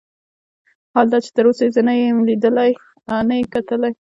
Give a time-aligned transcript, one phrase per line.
[0.93, 1.91] حال دا چې تر اوسه یې زه نه
[2.27, 2.79] لیدلی یم
[3.11, 3.91] او نه یې کتلی.